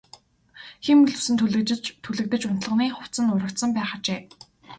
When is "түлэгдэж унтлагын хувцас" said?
2.05-3.21